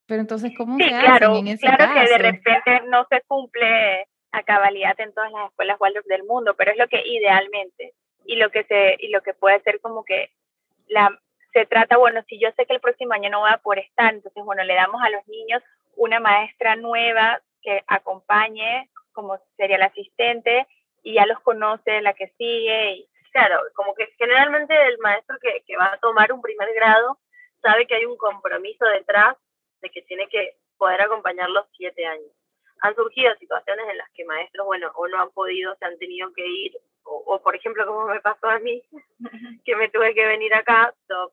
[0.08, 4.08] Pero entonces, ¿cómo sí, se claro, en ese claro que de repente no se cumple
[4.32, 7.94] a cabalidad en todas las escuelas Waldorf del mundo, pero es lo que idealmente
[8.26, 10.32] y lo que se y lo que puede ser como que
[10.88, 11.10] la
[11.54, 14.14] se trata, bueno, si yo sé que el próximo año no voy a poder estar,
[14.14, 15.64] entonces bueno, le damos a los niños
[15.96, 20.68] una maestra nueva que acompañe, como sería la asistente,
[21.02, 22.96] y ya los conoce la que sigue.
[22.96, 27.18] Y, claro, como que generalmente el maestro que, que va a tomar un primer grado
[27.62, 29.38] sabe que hay un compromiso detrás
[29.86, 32.32] de que tiene que poder acompañar los siete años.
[32.82, 36.34] Han surgido situaciones en las que maestros, bueno, o no han podido, se han tenido
[36.34, 38.84] que ir, o, por ejemplo, como me pasó a mí,
[39.64, 41.32] que me tuve que venir acá, so,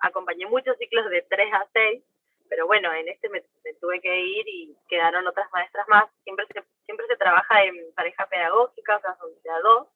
[0.00, 2.02] acompañé muchos ciclos de tres a seis,
[2.48, 3.42] pero bueno, en este me,
[3.80, 6.04] tuve que ir y quedaron otras maestras más.
[6.22, 9.88] Siempre se, siempre se trabaja en pareja pedagógica, o sea, son de a dos.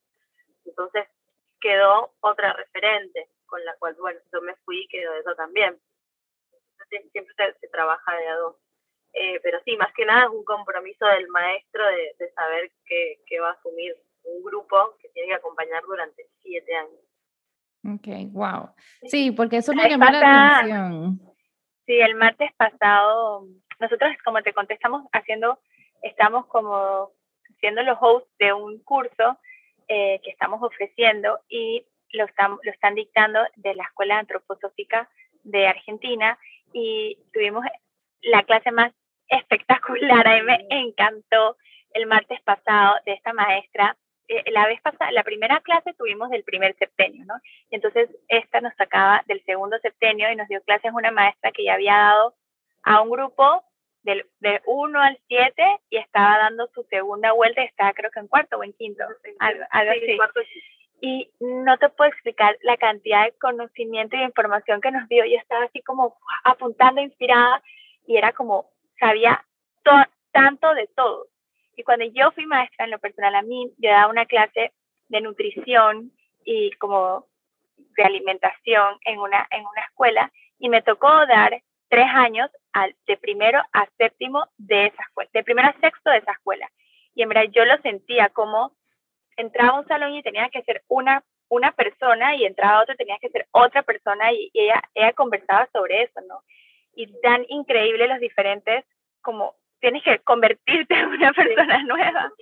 [0.66, 1.06] Entonces
[1.60, 5.80] quedó otra referente con la cual, bueno, yo me fui y quedó eso también
[7.10, 8.56] siempre se, trabaja de a dos.
[9.14, 13.40] Eh, pero sí, más que nada es un compromiso del maestro de, saber que, que,
[13.40, 17.00] va a asumir un grupo que tiene que acompañar durante siete años.
[17.84, 18.70] Ok, wow.
[19.04, 21.20] Sí, porque eso me llama la atención.
[21.84, 23.46] Sí, el martes pasado,
[23.80, 25.58] nosotros, como te contestamos, haciendo,
[26.02, 27.10] estamos como
[27.58, 29.38] siendo los hosts de un curso
[29.88, 35.08] eh, que estamos ofreciendo y lo están, lo están dictando de la Escuela Antroposófica
[35.42, 36.38] de Argentina
[36.72, 37.64] y tuvimos
[38.22, 38.92] la clase más
[39.28, 41.56] espectacular, a mí me encantó
[41.94, 43.96] el martes pasado de esta maestra.
[44.28, 47.34] Eh, la vez pasada, la primera clase tuvimos del primer septenio, ¿no?
[47.70, 51.64] Y entonces esta nos sacaba del segundo septenio y nos dio clases una maestra que
[51.64, 52.34] ya había dado
[52.84, 53.64] a un grupo
[54.02, 58.20] del, de 1 al 7 y estaba dando su segunda vuelta y estaba creo que
[58.20, 59.04] en cuarto o en quinto,
[59.38, 60.18] algo, así
[61.04, 65.24] y no te puedo explicar la cantidad de conocimiento y de información que nos dio.
[65.24, 67.60] Yo estaba así como apuntando, inspirada,
[68.06, 69.44] y era como, sabía
[70.30, 71.26] tanto de todo.
[71.76, 74.72] Y cuando yo fui maestra en lo personal, a mí yo daba una clase
[75.08, 76.12] de nutrición
[76.44, 77.26] y como
[77.96, 82.48] de alimentación en una, en una escuela y me tocó dar tres años
[83.08, 86.70] de primero a séptimo de esa escuela, de primero a sexto de esa escuela.
[87.16, 88.72] Y en verdad yo lo sentía como
[89.36, 92.96] entraba a un salón y tenía que ser una, una persona y entraba a otro
[92.96, 96.42] tenía que ser otra persona y, ella, ella conversaba sobre eso, ¿no?
[96.94, 98.84] Y tan increíble los diferentes,
[99.22, 102.32] como tienes que convertirte en una persona nueva.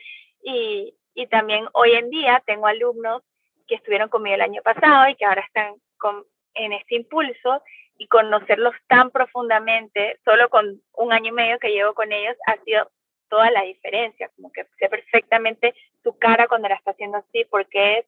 [0.42, 3.22] Y, y también hoy en día tengo alumnos
[3.66, 6.24] que estuvieron conmigo el año pasado y que ahora están con,
[6.54, 7.62] en este impulso
[7.98, 12.56] y conocerlos tan profundamente, solo con un año y medio que llevo con ellos, ha
[12.64, 12.90] sido
[13.30, 17.66] toda la diferencia, como que sé perfectamente su cara cuando la está haciendo así, por
[17.66, 18.06] qué es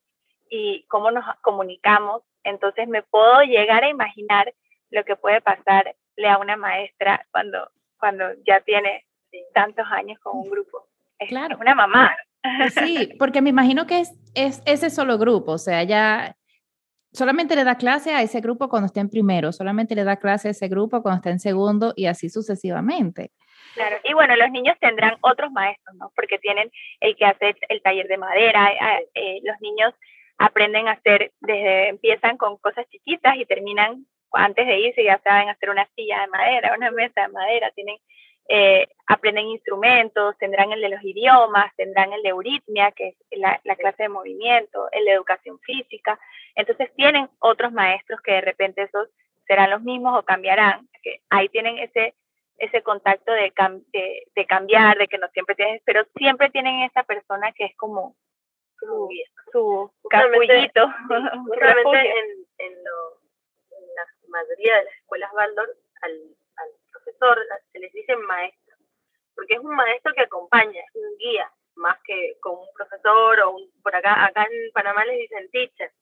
[0.51, 2.23] y cómo nos comunicamos.
[2.45, 4.53] Entonces me puedo llegar a imaginar
[4.91, 5.95] lo que puede pasarle
[6.29, 9.07] a una maestra cuando, cuando ya tiene
[9.55, 10.87] tantos años con un grupo.
[11.19, 11.57] Es claro.
[11.59, 12.15] una mamá.
[12.71, 16.37] Sí, porque me imagino que es, es ese solo grupo, o sea, ya
[17.12, 20.48] solamente le da clase a ese grupo cuando está en primero, solamente le da clase
[20.48, 23.31] a ese grupo cuando está en segundo y así sucesivamente.
[23.75, 26.12] Claro, y bueno, los niños tendrán otros maestros, ¿no?
[26.14, 26.70] Porque tienen
[27.01, 28.70] el que hace el taller de madera,
[29.14, 29.94] eh, los niños
[30.38, 35.48] aprenden a hacer, desde empiezan con cosas chiquitas y terminan antes de irse ya saben
[35.48, 37.96] hacer una silla de madera, una mesa de madera, tienen
[38.55, 43.59] eh, aprenden instrumentos, tendrán el de los idiomas, tendrán el de euritmia, que es la,
[43.77, 46.21] clase de movimiento, el de educación física.
[46.55, 49.09] Entonces tienen otros maestros que de repente esos
[49.47, 50.87] serán los mismos o cambiarán.
[51.03, 52.15] Que ahí tienen ese,
[52.59, 53.55] ese contacto de,
[54.35, 58.17] de, cambiar, de que no siempre tienes, pero siempre tienen esa persona que es como
[58.79, 59.09] su,
[59.51, 60.85] su capullito.
[61.09, 62.27] en,
[62.59, 66.41] en, en la mayoría de las escuelas Baldor, al
[67.23, 67.39] profesor,
[67.73, 68.77] se les dice maestro,
[69.35, 73.51] porque es un maestro que acompaña, es un guía, más que con un profesor o
[73.53, 75.93] un, por acá, acá en Panamá les dicen teacher.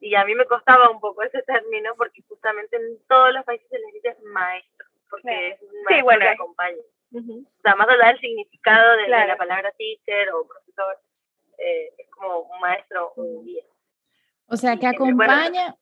[0.00, 3.68] Y a mí me costaba un poco ese término porque justamente en todos los países
[3.68, 6.82] se les dice maestro, porque es un maestro que acompaña.
[7.12, 10.98] O sea, más allá del significado de, la palabra teacher o profesor,
[11.58, 13.64] eh, es como un maestro, un guía.
[14.46, 15.76] O sea, que acompaña,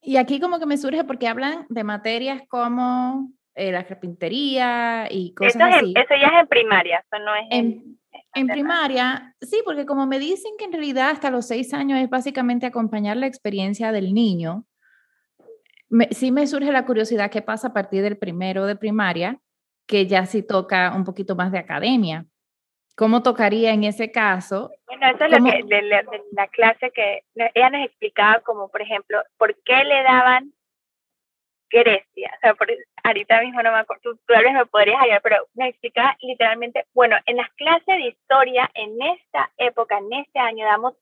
[0.00, 5.34] y aquí como que me surge porque hablan de materias como eh, la carpintería y
[5.34, 5.92] cosas eso así.
[5.94, 7.98] eso ya es en primaria, eso no es en,
[8.34, 9.36] en, primaria.
[9.42, 13.18] Sí, porque como me dicen que en realidad hasta los seis años es básicamente acompañar
[13.18, 14.64] la experiencia del niño,
[16.10, 19.38] sí me surge la curiosidad qué pasa a partir del primero de primaria,
[19.86, 22.24] que ya sí toca un poquito más de academia.
[22.96, 24.70] ¿Cómo tocaría en ese caso?
[24.86, 25.82] Bueno, eso es lo que de,
[26.32, 30.54] la clase que ella nos explicaba, como por ejemplo, por qué le daban
[31.70, 32.32] Grecia.
[32.36, 32.68] O sea, por,
[33.04, 36.84] ahorita mismo no me acuerdo, tú, tal vez me podrías ayudar, pero me explica literalmente,
[36.92, 40.94] bueno, en las clases de historia, en esta época, en este año, damos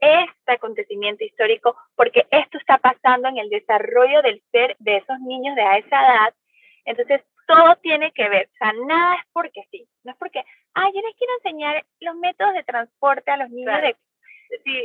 [0.00, 5.54] este acontecimiento histórico porque esto está pasando en el desarrollo del ser de esos niños
[5.54, 6.34] de a esa edad.
[6.84, 10.88] Entonces, todo tiene que ver, o sea, nada es porque sí, no es porque, ah,
[10.94, 13.96] yo les quiero enseñar los métodos de transporte a los niños de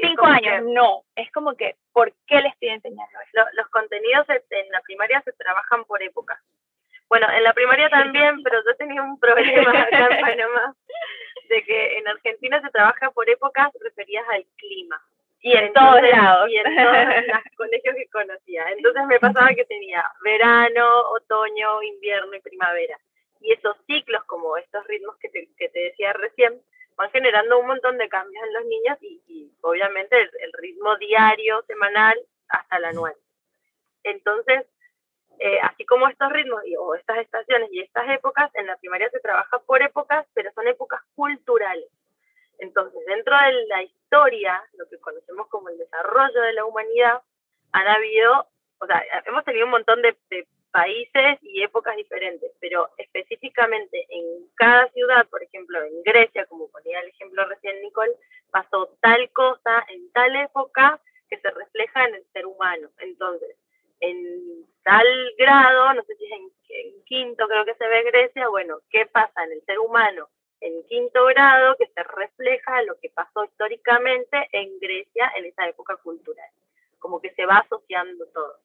[0.01, 0.65] cinco años.
[0.65, 3.45] no, es como que, ¿por qué le estoy enseñando eso?
[3.53, 6.41] Los, contenidos en la primaria se trabajan por época.
[7.09, 10.75] Bueno, en la primaria también, pero yo tenía un problema acá en Panamá,
[11.49, 15.01] de que en Argentina se trabaja por épocas referidas al clima.
[15.41, 16.49] Y en todos lados.
[16.49, 18.63] Y en todos los colegios que conocía.
[18.71, 22.97] Entonces me pasaba que tenía verano, otoño, invierno y primavera.
[23.41, 26.61] Y esos ciclos, como estos ritmos que te, que te decía recién,
[26.99, 32.19] van generando un montón de cambios en los niños y, obviamente el, ritmo diario, semanal,
[32.49, 33.15] hasta el anual.
[34.03, 34.65] Entonces,
[35.39, 39.21] eh, así como estos ritmos o estas estaciones y estas épocas, en la primaria se
[39.21, 41.87] trabaja por épocas, pero son épocas culturales.
[42.57, 47.21] Entonces, dentro de la historia, lo que conocemos como el desarrollo de la humanidad,
[47.71, 48.45] han habido,
[48.79, 50.17] o sea, hemos tenido un montón de
[50.71, 56.99] países y épocas diferentes, pero específicamente en cada ciudad, por ejemplo en Grecia, como ponía
[56.99, 58.13] el ejemplo recién Nicole,
[58.51, 62.89] pasó tal cosa en tal época que se refleja en el ser humano.
[62.99, 63.55] Entonces,
[63.99, 68.79] en tal grado, no sé si es en, quinto creo que se ve Grecia, bueno,
[68.91, 70.29] ¿qué pasa en el ser humano?
[70.61, 75.95] En quinto grado que se refleja lo que pasó históricamente en Grecia en esa época
[75.97, 76.49] cultural,
[76.99, 78.59] como que se va asociando todo.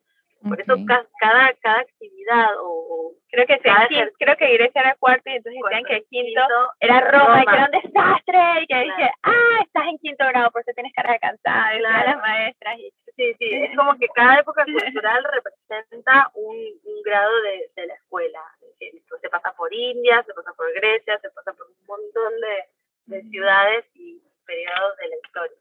[0.46, 5.60] Por eso cada, cada actividad o, creo que creo que Grecia era cuarto y entonces
[5.62, 6.42] decían que el quinto,
[6.80, 10.50] era Roma, y que era un desastre y que dije, ah, estás en quinto grado,
[10.50, 12.78] por eso tienes cara de cansada, y las maestras.
[12.78, 14.64] Y, sí, sí, es como que cada época
[15.02, 18.40] cultural representa un, un grado de, de, la escuela.
[18.78, 23.22] Se pasa por India, se pasa por Grecia, se pasa por un montón de, de
[23.30, 25.56] ciudades y periodos de la historia.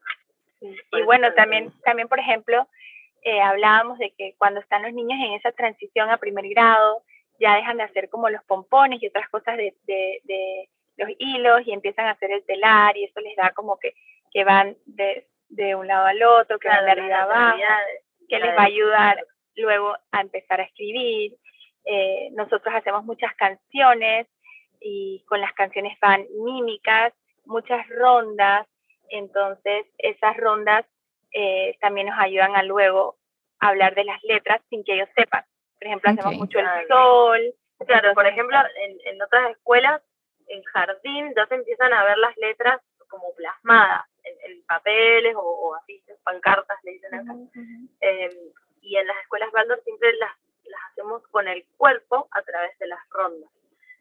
[0.91, 2.67] Y bueno, también, también por ejemplo,
[3.23, 7.03] eh, hablábamos de que cuando están los niños en esa transición a primer grado,
[7.39, 11.61] ya dejan de hacer como los pompones y otras cosas de, de, de los hilos
[11.65, 13.93] y empiezan a hacer el telar y eso les da como que,
[14.31, 17.59] que van de, de un lado al otro, que van de arriba abajo,
[18.27, 21.35] que les va a ayudar luego a empezar a escribir.
[21.85, 24.27] Eh, nosotros hacemos muchas canciones
[24.79, 27.13] y con las canciones van mímicas,
[27.45, 28.67] muchas rondas,
[29.09, 30.85] entonces esas rondas
[31.33, 33.17] eh, también nos ayudan a luego
[33.59, 35.43] hablar de las letras sin que ellos sepan.
[35.75, 37.53] Por ejemplo, hacemos mucho el sol.
[37.85, 40.01] Claro, por ejemplo, en, en otras escuelas,
[40.47, 45.75] en jardín, ya se empiezan a ver las letras como plasmadas en, papeles o, o,
[45.75, 47.33] así, pancartas, le dicen acá.
[47.99, 48.31] Em,
[48.81, 50.31] y en las escuelas Baldor siempre las,
[50.63, 53.49] las hacemos con el cuerpo a través de las rondas.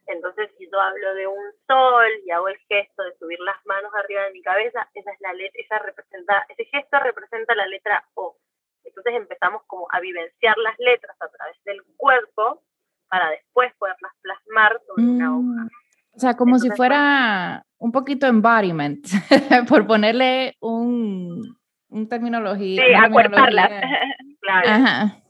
[0.07, 3.93] Entonces, si yo hablo de un sol y hago el gesto de subir las manos
[3.95, 8.05] arriba de mi cabeza, esa es la letra, esa representa, ese gesto representa la letra
[8.15, 8.37] O.
[8.85, 12.63] Entonces empezamos como a vivenciar las letras a través del cuerpo
[13.09, 15.39] para después poderlas plasmar sobre una mm.
[15.39, 15.69] hoja.
[16.15, 19.07] O sea, como si fuera un poquito embodiment,
[19.69, 21.57] por ponerle un,
[21.89, 22.83] un terminología.
[22.85, 23.71] Sí, acuerparlas.
[24.41, 25.22] claro.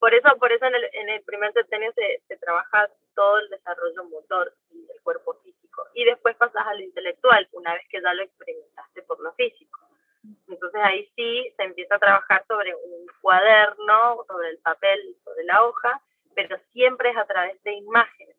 [0.00, 3.50] Por eso, por eso en el, en el primer septenio se, se trabaja todo el
[3.50, 5.86] desarrollo motor y del cuerpo físico.
[5.94, 9.78] Y después pasas a lo intelectual, una vez que ya lo experimentaste por lo físico.
[10.48, 15.64] Entonces ahí sí se empieza a trabajar sobre un cuaderno, sobre el papel, sobre la
[15.64, 16.00] hoja,
[16.34, 18.36] pero siempre es a través de imágenes.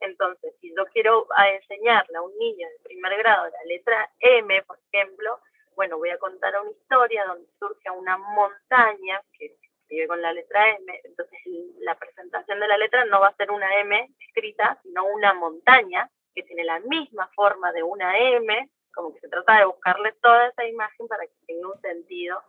[0.00, 4.78] Entonces, si yo quiero enseñarle a un niño de primer grado la letra M, por
[4.92, 5.40] ejemplo,
[5.76, 9.56] bueno, voy a contar una historia donde surge una montaña que
[9.90, 11.38] escribe con la letra M, entonces
[11.80, 16.08] la presentación de la letra no va a ser una M escrita, sino una montaña
[16.32, 20.46] que tiene la misma forma de una M, como que se trata de buscarle toda
[20.46, 22.40] esa imagen para que tenga un sentido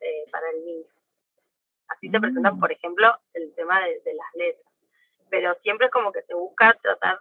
[0.00, 0.86] eh, para el niño.
[1.88, 2.60] Así se presentan, mm.
[2.60, 4.72] por ejemplo, el tema de, de, las letras.
[5.30, 7.18] Pero siempre es como que se busca tratar,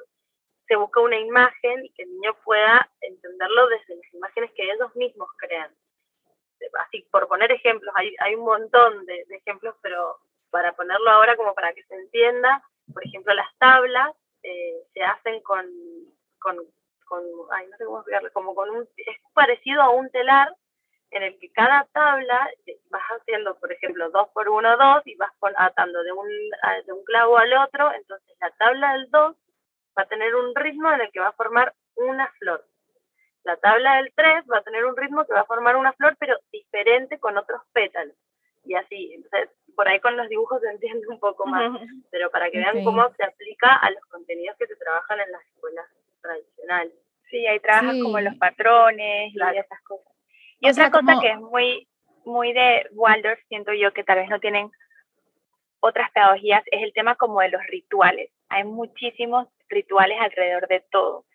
[0.67, 4.93] se busca una imagen y que el niño pueda entenderlo desde las imágenes que ellos
[4.95, 5.73] mismos crean
[7.29, 10.17] poner ejemplos, hay, un montón de, ejemplos, pero
[10.49, 12.61] para ponerlo ahora como para que se entienda,
[12.93, 14.11] por ejemplo, las tablas
[14.43, 15.65] eh, se hacen con,
[16.39, 16.57] con,
[17.05, 20.53] con, ay, no sé cómo explicarlo, como con un, es parecido a un telar
[21.11, 25.15] en el que cada tabla eh, vas haciendo, por ejemplo, dos por uno, dos, y
[25.15, 26.27] vas atando de un,
[26.85, 29.35] de un clavo al otro, entonces la tabla del dos
[29.97, 32.65] va a tener un ritmo en el que va a formar una flor.
[33.43, 36.15] La tabla del 3 va a tener un ritmo que va a formar una flor,
[36.19, 38.15] pero diferente con otros pétalos.
[38.65, 41.71] Y así, entonces, por ahí con los dibujos se entiende un poco más,
[42.11, 45.45] pero para que vean cómo se aplica a los contenidos que se trabajan en las
[45.47, 45.85] escuelas
[46.21, 46.93] tradicionales.
[47.29, 50.11] Sí, ahí trabajan como los patrones y esas cosas.
[50.59, 51.87] Y otra cosa que es muy,
[52.25, 54.71] muy de Waldorf, siento yo, que tal vez no tienen
[55.79, 58.31] otras pedagogías, es el tema como de los rituales.
[58.49, 61.25] Hay muchísimos rituales alrededor de todo.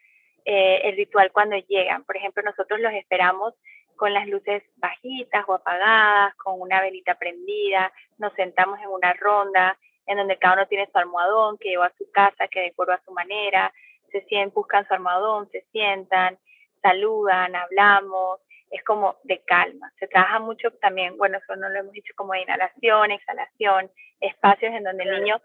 [0.45, 2.05] Eh, el ritual cuando llegan.
[2.05, 3.55] Por ejemplo, nosotros los esperamos
[3.97, 9.79] con las luces bajitas o apagadas, con una velita prendida, nos sentamos en una ronda
[10.07, 13.01] en donde cada uno tiene su almohadón que lleva a su casa, que decoró a
[13.05, 13.73] su manera,
[14.11, 16.37] se sienten, buscan su almohadón, se sientan,
[16.83, 19.91] saludan, hablamos, es como de calma.
[19.99, 24.75] Se trabaja mucho también, bueno, eso no lo hemos dicho como de inhalación, exhalación, espacios
[24.75, 25.41] en donde el niño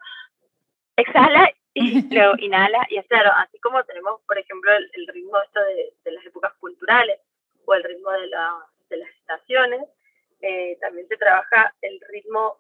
[0.98, 2.86] exhala y luego inhala.
[2.90, 6.54] Y es claro, así como tenemos, por ejemplo, el, ritmo esto de, de, las épocas
[6.60, 7.20] culturales
[7.66, 8.58] o el ritmo de, la,
[8.90, 9.82] de las estaciones,
[10.42, 12.58] eh, también se trabaja el ritmo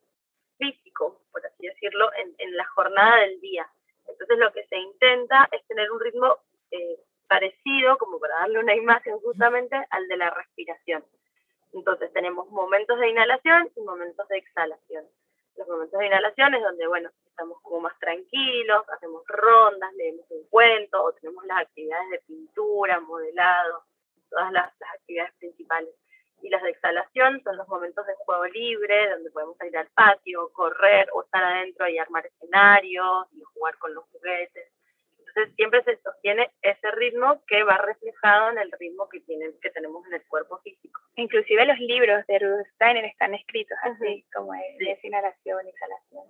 [0.57, 3.67] físico, por así decirlo, en, en, la jornada del día.
[4.07, 6.37] Entonces lo que se intenta es tener un ritmo
[6.71, 11.05] eh, parecido, como para darle una imagen justamente, al de la respiración.
[11.73, 15.05] Entonces tenemos momentos de inhalación y momentos de exhalación.
[15.55, 20.43] Los momentos de inhalación es donde, bueno, estamos como más tranquilos, hacemos rondas, leemos un
[20.49, 23.83] cuento o tenemos las actividades de pintura, modelado,
[24.29, 25.89] todas las, actividades principales.
[26.41, 30.49] Y las de exhalación son los momentos de juego libre, donde podemos ir al patio,
[30.51, 34.67] correr o estar adentro y armar escenarios y jugar con los juguetes.
[35.19, 39.69] Entonces siempre se sostiene ese ritmo que va reflejado en el ritmo que, tienen, que
[39.69, 40.99] tenemos en el cuerpo físico.
[41.15, 46.25] Inclusive los libros de Rudolf Steiner están escritos así, como de, de inhalación, exhalación.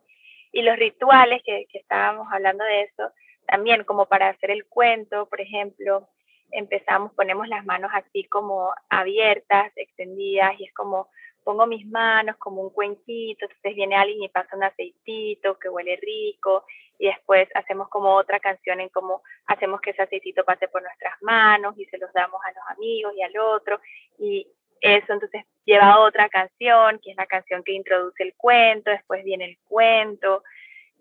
[0.51, 3.11] Y los rituales, que, estábamos hablando de eso,
[3.47, 6.07] también como para hacer el cuento, por ejemplo,
[6.51, 11.09] empezamos, ponemos las manos así como abiertas, extendidas, y es como
[11.43, 15.97] pongo mis manos como un cuenquito, entonces viene alguien y pasa un aceitito que huele
[15.97, 16.65] rico
[16.99, 21.19] y después hacemos como otra canción en cómo hacemos que ese aceitito pase por nuestras
[21.21, 23.79] manos y se los damos a los amigos y al otro
[24.19, 24.47] y
[24.81, 29.45] eso entonces lleva otra canción, que es la canción que introduce el cuento, después viene
[29.45, 30.43] el cuento,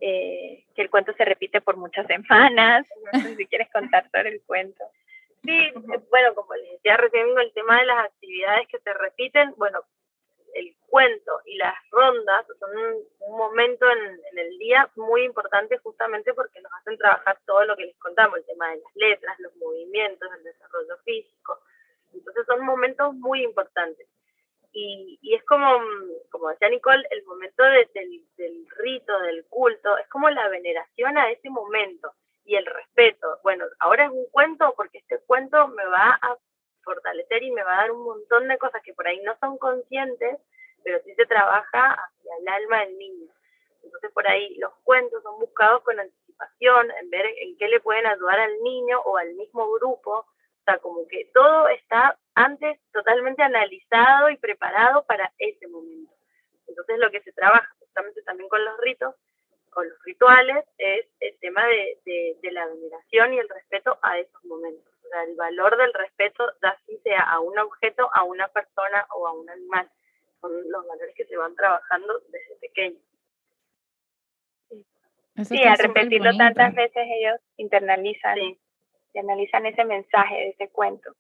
[0.01, 4.31] eh, que el cuento se repite por muchas semanas, no sé si quieres contar sobre
[4.31, 4.85] el cuento.
[5.45, 5.71] Sí,
[6.11, 9.81] bueno, como les decía recién el tema de las actividades que se repiten, bueno,
[10.55, 16.61] el cuento y las rondas son un, momento en, el día muy importante justamente porque
[16.61, 20.29] nos hacen trabajar todo lo que les contamos, el tema de las letras, los movimientos,
[20.37, 21.61] el desarrollo físico.
[22.13, 24.07] Entonces son momentos muy importantes.
[24.73, 25.67] Y, y es como,
[26.31, 27.89] como decía Nicole, el momento del,
[28.37, 32.13] del rito, del culto, es como la veneración a ese momento
[32.45, 33.39] y el respeto.
[33.43, 36.37] Bueno, ahora es un cuento porque este cuento me va a
[36.83, 39.59] fortalecer y me va a dar un montón de cosas que por ahí no son
[39.59, 40.39] conscientes,
[40.83, 43.31] pero sí se trabaja hacia el alma del niño.
[43.83, 48.07] Entonces por ahí los cuentos son buscados con anticipación, en ver en qué le pueden
[48.07, 50.27] ayudar al niño o al mismo grupo.
[50.69, 56.13] O sea, como que todo está antes totalmente analizado y preparado para ese momento.
[56.67, 59.15] Entonces lo que se trabaja justamente también con los ritos,
[59.71, 64.45] con los rituales, es el tema de, de la veneración y el respeto a esos
[64.45, 64.93] momentos
[65.27, 69.49] el valor del respeto, ya sea a un objeto, a una persona o a un
[69.49, 69.91] animal.
[70.41, 73.01] Son los valores que se van trabajando desde pequeño.
[75.45, 78.39] sí, al repetirlo tantas veces ellos internalizan,
[79.09, 81.15] internalizan ese mensaje de ese cuento.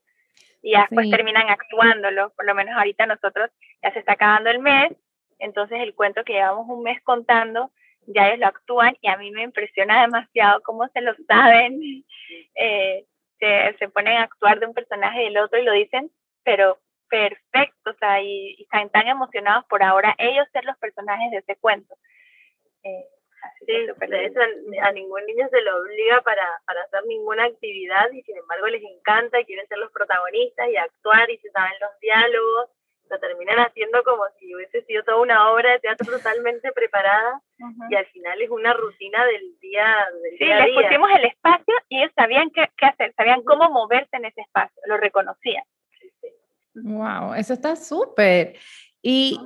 [0.63, 3.51] Y después terminan actuándolo, por lo menos ahorita nosotros
[3.83, 4.93] ya se está acabando el mes,
[5.39, 7.71] entonces el cuento que llevamos un mes contando,
[8.07, 11.81] ya ellos lo actúan y a mí me impresiona demasiado cómo se lo saben.
[12.61, 13.07] Eh,
[13.39, 16.11] se, se ponen a actuar de un personaje y del otro y lo dicen,
[16.43, 16.79] pero
[17.09, 21.57] perfecto, o sea, y, están tan emocionados por ahora ellos ser los personajes de ese
[21.57, 21.95] cuento.
[22.83, 23.07] Eh,
[23.67, 23.73] sí,
[24.09, 24.41] de hecho
[24.83, 28.83] a ningún niño se lo obliga para, para hacer ninguna actividad y sin embargo les
[28.83, 32.71] encanta y quieren ser los protagonistas y actuar y se saben los diálogos.
[33.11, 37.41] Lo terminan haciendo como si hubiese sido toda una obra de teatro totalmente preparada
[37.89, 42.01] y al final es una rutina del día del sí, les pusimos el espacio y
[42.01, 45.65] ellos sabían qué, qué, hacer, sabían cómo moverse en ese espacio, lo reconocían.
[46.75, 48.57] Wow, eso está súper.
[49.03, 49.39] Y,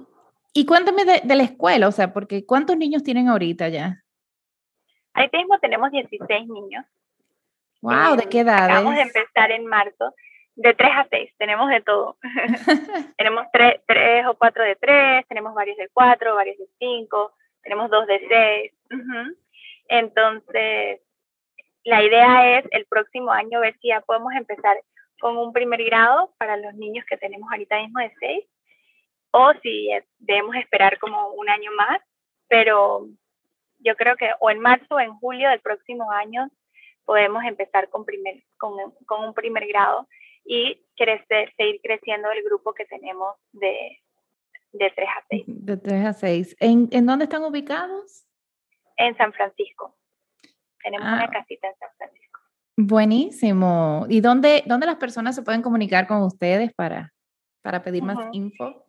[0.53, 4.03] y cuéntame de, de, la escuela, o sea, porque ¿cuántos niños tienen ahorita ya?
[5.15, 6.85] Ahí mismo tenemos 16 niños.
[7.83, 8.65] Wow, ¿de qué edad?
[8.65, 10.15] Acabamos de empezar en marzo
[10.55, 12.17] de 3 a 6, tenemos de todo.
[13.17, 17.33] tenemos 3, tres o 4 de 3, tenemos varios de 4, varios de 5,
[17.63, 19.01] tenemos 2 de 6.
[19.89, 21.01] Entonces,
[21.85, 24.77] la idea es el próximo año ver si ya podemos empezar
[25.21, 28.45] con un primer grado para los niños que tenemos ahorita mismo de 6,
[29.33, 32.01] o si debemos esperar como un año más,
[32.49, 33.09] pero
[33.78, 36.49] yo creo que o en marzo o en julio del próximo año
[37.05, 38.74] podemos empezar con, primer, con,
[39.07, 40.07] con un primer grado
[40.45, 43.99] y crecer, seguir creciendo el grupo que tenemos de,
[44.72, 45.45] de 3 a 6.
[45.47, 46.57] De 3 a 6.
[46.61, 48.24] ¿En, ¿En dónde están ubicados?
[48.97, 49.95] En San Francisco.
[50.83, 51.30] Tenemos una ah.
[51.30, 52.41] casita en San Francisco.
[52.76, 54.07] Buenísimo.
[54.09, 57.12] ¿Y dónde, dónde las personas se pueden comunicar con ustedes para,
[57.62, 58.85] para pedir más info?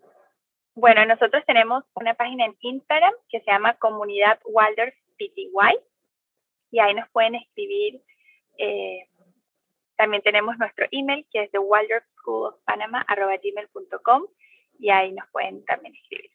[0.75, 5.77] Bueno, nosotros tenemos una página en Instagram que se llama Comunidad Walders PTY
[6.71, 8.01] y ahí nos pueden escribir
[8.57, 9.07] eh,
[9.95, 11.59] también tenemos nuestro email que es de
[13.41, 14.23] gmail.com
[14.79, 16.31] y ahí nos pueden también escribir.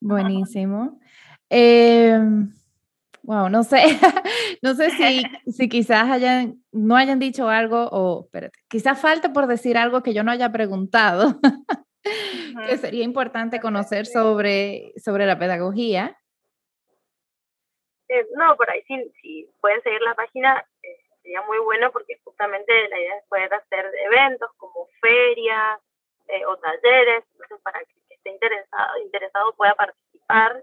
[0.00, 0.98] Buenísimo.
[1.48, 2.18] Eh,
[3.22, 3.82] wow, no sé,
[4.62, 9.46] no sé si, si quizás hayan, no hayan dicho algo o, espérate, quizás falta por
[9.46, 11.38] decir algo que yo no haya preguntado,
[12.66, 16.16] que sería importante conocer sobre, sobre la pedagogía.
[18.08, 22.20] Eh, no, por ahí sí, si pueden seguir la página, eh, sería muy bueno porque
[22.24, 25.80] justamente la idea es poder hacer eventos como ferias
[26.28, 30.62] eh, o talleres, entonces para que, esté interesado, interesado pueda participar.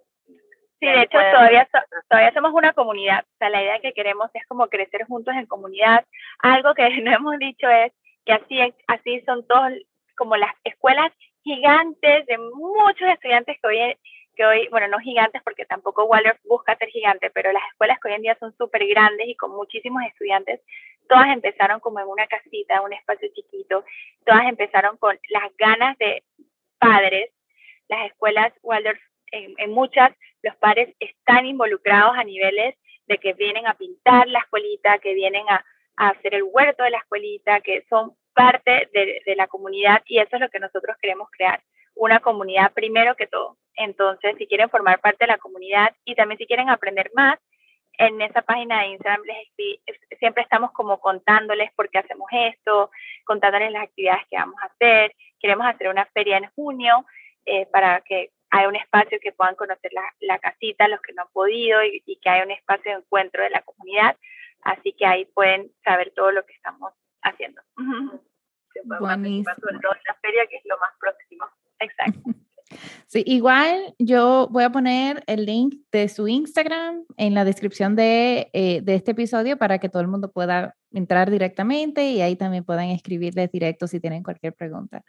[0.80, 1.68] Sí, de hecho todavía,
[2.08, 5.46] todavía somos una comunidad, o sea, la idea que queremos es como crecer juntos en
[5.46, 6.06] comunidad.
[6.40, 7.92] Algo que no hemos dicho es
[8.26, 9.74] que así, así son todos
[10.16, 11.12] como las escuelas
[11.44, 13.98] gigantes de muchos estudiantes que hoy
[14.40, 18.08] que hoy, bueno, no gigantes porque tampoco Waldorf busca ser gigante, pero las escuelas que
[18.08, 20.62] hoy en día son súper grandes y con muchísimos estudiantes,
[21.10, 23.84] todas empezaron como en una casita, un espacio chiquito,
[24.26, 26.24] todas empezaron con las ganas de
[26.78, 27.32] padres.
[27.90, 30.12] Las escuelas Waldorf, en, muchas,
[30.42, 32.76] los padres están involucrados a niveles
[33.08, 35.66] de que vienen a pintar la escuelita, que vienen a,
[35.98, 40.42] hacer el huerto de la escuelita, que son parte de, la comunidad y eso es
[40.42, 41.62] lo que nosotros queremos crear
[41.96, 43.58] una comunidad primero que todo.
[43.76, 47.38] Entonces, si quieren formar parte de la comunidad y también si quieren aprender más,
[47.98, 49.24] en esa página de Instagram
[50.20, 52.92] siempre estamos como contándoles por qué hacemos esto,
[53.26, 55.14] contándoles las actividades que vamos a hacer.
[55.38, 57.06] Queremos hacer una feria en junio
[57.46, 61.32] eh, para que haya un espacio que puedan conocer la, casita, los que no han
[61.34, 64.16] podido, y, que haya un espacio de encuentro de la comunidad.
[64.62, 67.62] Así que ahí pueden saber todo lo que estamos haciendo.
[68.84, 69.56] Buenísimo.
[69.60, 71.46] Sobre todo en la feria, que es lo más próximo.
[71.80, 72.22] Exacto.
[73.08, 78.52] Sí, igual yo voy a poner el link de su Instagram en la descripción de,
[78.54, 82.64] eh, de, este episodio para que todo el mundo pueda entrar directamente y ahí también
[82.64, 85.04] puedan escribirles directo si tienen cualquier pregunta.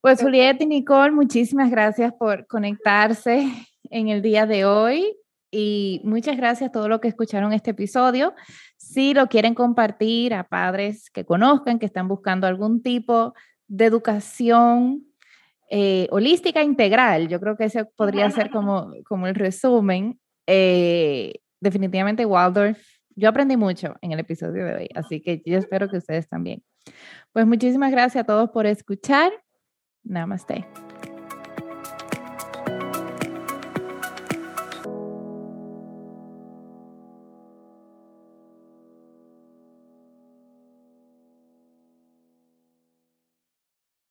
[0.00, 3.46] Pues Julieta y Nicole, muchísimas gracias por conectarse
[3.90, 5.14] en el día de hoy
[5.54, 8.34] y muchas gracias a todos los que escucharon este episodio.
[8.78, 13.34] Si lo quieren compartir a padres que conozcan, que están buscando algún tipo
[13.68, 15.04] de educación
[15.70, 20.18] eh, holística integral, yo creo que ese podría ser como, como el resumen.
[20.46, 22.82] Eh, definitivamente Waldorf,
[23.14, 26.62] yo aprendí mucho en el episodio de hoy, así que yo espero que ustedes también.
[27.32, 29.30] Pues muchísimas gracias a todos por escuchar.
[30.02, 30.66] Namaste.